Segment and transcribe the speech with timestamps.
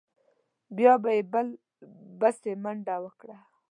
[0.75, 1.47] بیا به یې بل
[2.19, 3.37] بسې منډه وکړه.